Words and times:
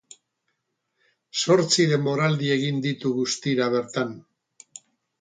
Zortzi 1.41 1.87
denboraldi 1.93 2.51
egin 2.57 2.83
ditu 2.89 3.15
guztira 3.23 3.73
bertan. 3.79 4.21